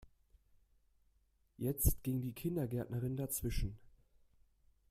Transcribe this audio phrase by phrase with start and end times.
[1.59, 3.77] Jetzt ging die Kindergärtnerin dazwischen.